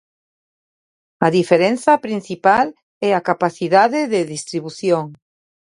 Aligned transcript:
A 1.25 1.27
diferenza 1.37 1.91
principal 2.05 2.67
é 3.07 3.09
a 3.15 3.25
capacidade 3.29 3.99
de 4.13 4.21
distribución. 4.33 5.03